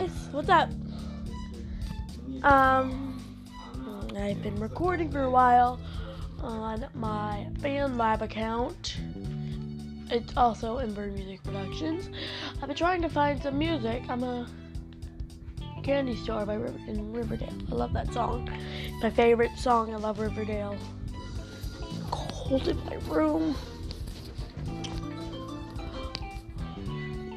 [0.00, 0.68] guys, what's up?
[2.42, 3.16] Um,
[4.16, 5.78] I've been recording for a while
[6.40, 8.96] on my FanLab account.
[10.10, 12.10] It's also Ember Music Productions.
[12.60, 14.02] I've been trying to find some music.
[14.08, 14.48] I'm a
[15.84, 17.54] Candy Store by River- in Riverdale.
[17.70, 18.50] I love that song.
[19.00, 19.94] My favorite song.
[19.94, 20.76] I love Riverdale.
[22.10, 23.54] Cold in my room.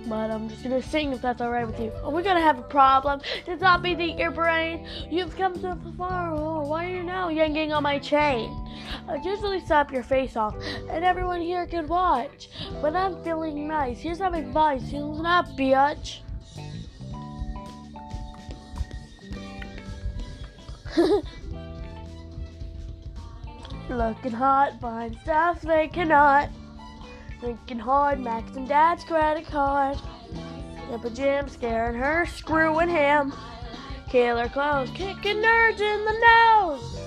[0.08, 1.92] But I'm just gonna sing if that's alright with you.
[2.04, 3.20] Are we're gonna have a problem?
[3.46, 4.88] Does not be the your brain?
[5.10, 6.34] You've come so far.
[6.34, 8.50] Oh, why are you now yanking on my chain?
[9.08, 10.56] Uh, I'd usually slap your face off,
[10.90, 12.50] and everyone here can watch.
[12.82, 14.00] But I'm feeling nice.
[14.00, 14.82] Here's some advice.
[14.84, 16.20] Listen up, bitch.
[23.90, 26.50] Looking hot, buying stuff they cannot.
[27.40, 29.98] Thinking hard, maxing dad's credit card.
[30.90, 33.34] Nipple Jim scaring her, screwing him.
[34.10, 36.98] Killer clothes, kicking nerds in the nose.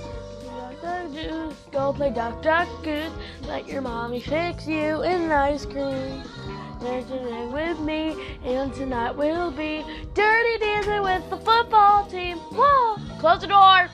[1.73, 3.13] Go play duck, duck, goose.
[3.43, 6.23] Let your mommy fix you an ice cream.
[6.81, 12.39] Dancing with me, and tonight will be dirty dancing with the football team.
[12.39, 12.97] Whoa!
[13.19, 13.91] Close the door.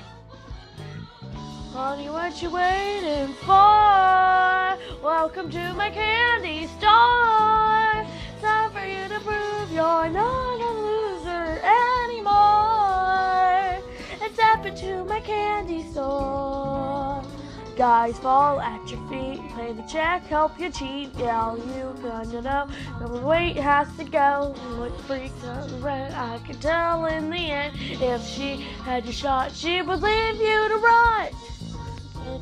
[1.72, 4.75] Honey, what you waiting for?
[5.06, 8.04] Welcome to my candy store.
[8.42, 11.60] Time for you to prove you're not a loser
[12.08, 13.78] anymore.
[14.20, 17.22] It's happened to my candy store.
[17.77, 21.14] Guys fall at your feet, pay the check, help you cheat.
[21.16, 22.66] Yeah, you kinda know.
[23.00, 24.56] No wait has to go.
[24.77, 26.14] What freaks out the red?
[26.14, 27.77] I could tell in the end.
[27.78, 30.95] If she had your shot, she would leave you to rot.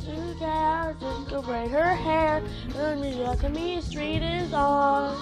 [0.05, 2.42] Two just go braid her hair.
[2.77, 5.16] And the me street is on.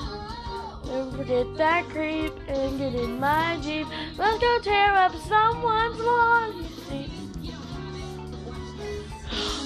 [0.84, 3.86] Don't forget that creep and get in my jeep.
[4.18, 6.64] Let's go tear up someone's lawn.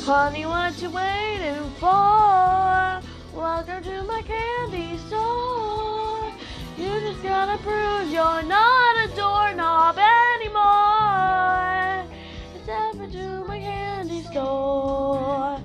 [0.04, 3.00] Honey, what you waiting for?
[3.34, 6.30] Welcome to my candy store.
[6.76, 8.85] You just gotta prove you're not
[14.36, 15.58] store.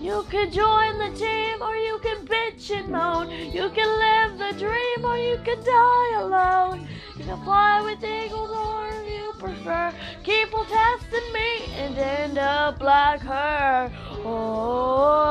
[0.00, 3.30] You can join the team or you can bitch and moan.
[3.30, 6.88] You can live the dream or you can die alone.
[7.16, 9.92] You can fly with eagles or you prefer.
[10.24, 13.92] Keep on testing me and end up like her.
[14.24, 15.26] Oh,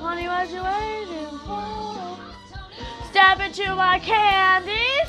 [0.00, 2.16] honey, what you waiting for?
[3.10, 5.01] Step into my candy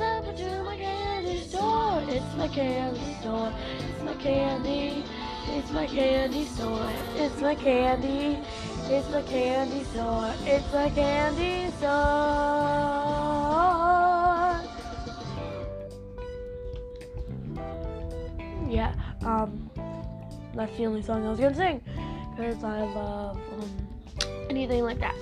[0.00, 2.02] step into my candy store.
[2.08, 3.52] It's my candy store.
[3.86, 5.04] It's my candy.
[5.48, 6.90] It's my candy store.
[7.16, 8.38] It's my candy.
[8.88, 10.32] It's my candy store.
[10.44, 11.90] It's my candy store.
[18.70, 18.94] Yeah,
[19.26, 19.70] um,
[20.54, 21.82] that's the only song I was gonna sing
[22.30, 25.16] because I love um, anything like that.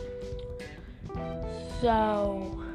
[1.80, 2.67] So,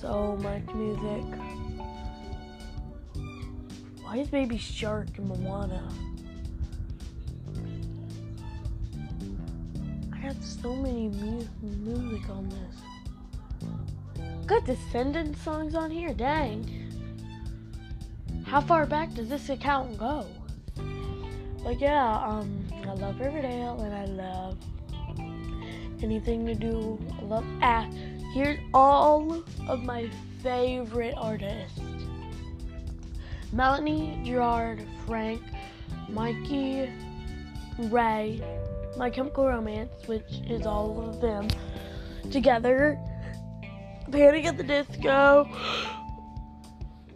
[0.00, 1.24] so much music.
[4.02, 5.88] Why is Baby Shark in Moana?
[10.12, 12.76] I got so many mu- music on this.
[14.46, 16.64] Got Descendants songs on here, dang.
[18.44, 20.26] How far back does this account go?
[21.64, 24.56] But yeah, um, I love Riverdale and I love
[26.02, 26.98] anything to do.
[27.20, 27.86] I love ah.
[28.32, 30.10] Here's all of my
[30.42, 31.80] favorite artists:
[33.52, 35.40] Melanie, Gerard, Frank,
[36.08, 36.90] Mikey,
[37.78, 38.42] Ray,
[38.96, 41.48] My Chemical Romance, which is all of them
[42.30, 42.98] together.
[44.10, 45.48] Panic at the Disco.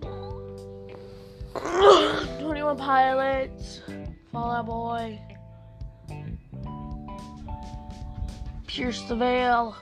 [2.41, 3.81] 21 Pilots,
[4.31, 5.21] Fall Out Boy,
[8.67, 9.77] Pierce the Veil,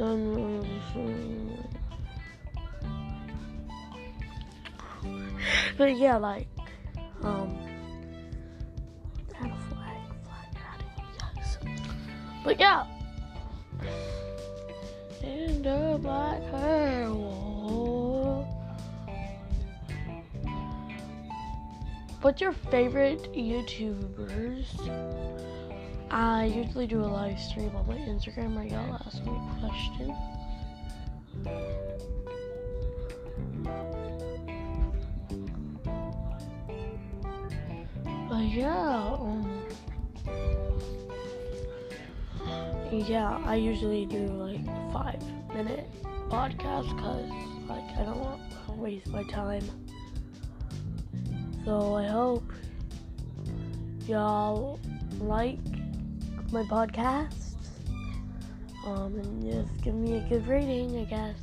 [0.00, 0.64] um,
[5.78, 6.48] but yeah, like,
[7.22, 7.56] um.
[12.42, 12.86] But yeah,
[15.22, 16.40] and a black.
[22.22, 24.66] What's your favorite YouTubers?
[26.10, 30.12] I usually do a live stream on my Instagram where y'all ask me questions.
[38.28, 38.50] question.
[38.50, 39.16] yeah.
[39.20, 39.62] Um,
[42.90, 45.22] yeah, I usually do like five
[45.54, 45.88] minute
[46.28, 47.30] podcasts because
[47.68, 49.62] like I don't want to waste my time.
[51.64, 52.52] So I hope
[54.08, 54.80] y'all
[55.20, 55.58] like
[56.52, 57.54] my podcasts.
[58.86, 61.36] Um, and just give me a good rating, I guess.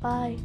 [0.00, 0.38] Bye.